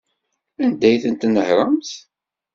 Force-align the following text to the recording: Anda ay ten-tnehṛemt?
Anda 0.63 0.87
ay 0.89 0.99
ten-tnehṛemt? 1.03 1.89